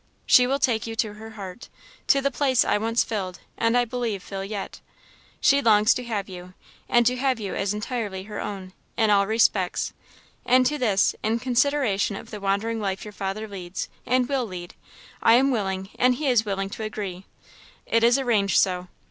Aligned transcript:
She 0.25 0.47
will 0.47 0.57
take 0.57 0.87
you 0.87 0.95
to 0.95 1.13
her 1.13 1.29
heart, 1.37 1.69
to 2.07 2.21
the 2.23 2.31
place 2.31 2.65
I 2.65 2.79
once 2.79 3.03
filled, 3.03 3.39
and 3.55 3.77
I 3.77 3.85
believe 3.85 4.23
fill 4.23 4.43
yet. 4.43 4.81
She 5.39 5.61
longs 5.61 5.93
to 5.93 6.03
have 6.05 6.27
you, 6.27 6.55
and 6.89 7.05
to 7.05 7.17
have 7.17 7.39
you 7.39 7.53
as 7.53 7.71
entirely 7.71 8.23
her 8.23 8.41
own, 8.41 8.73
in 8.97 9.11
all 9.11 9.27
respects; 9.27 9.93
and 10.43 10.65
to 10.65 10.79
this, 10.79 11.13
in 11.21 11.37
consideration 11.37 12.15
of 12.15 12.31
the 12.31 12.41
wandering 12.41 12.79
life 12.79 13.05
your 13.05 13.11
father 13.11 13.47
leads, 13.47 13.89
and 14.03 14.27
will 14.27 14.47
lead, 14.47 14.73
I 15.21 15.33
am 15.35 15.51
willing 15.51 15.91
and 15.99 16.15
he 16.15 16.29
is 16.29 16.45
willing 16.45 16.71
to 16.71 16.83
agree. 16.83 17.25
It 17.85 18.03
is 18.03 18.17
arranged 18.17 18.57
so. 18.57 18.87